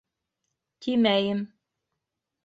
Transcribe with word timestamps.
Тимәйем. 0.85 1.43